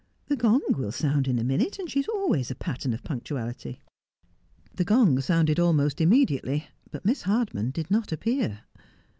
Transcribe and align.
'The 0.29 0.35
gong 0.35 0.63
will 0.71 0.91
sound 0.91 1.27
in 1.27 1.37
a 1.37 1.43
minute, 1.43 1.77
and 1.77 1.87
she 1.87 1.99
is 1.99 2.07
always 2.07 2.49
a 2.49 2.55
pattern 2.55 2.91
of 2.91 3.03
punctuality.' 3.03 3.83
The 4.73 4.83
gong 4.83 5.19
sounded 5.19 5.59
almost 5.59 6.01
immediately, 6.01 6.67
but 6.89 7.05
Miss 7.05 7.21
Hardman 7.21 7.69
did 7.69 7.91
not 7.91 8.11
appear. 8.11 8.61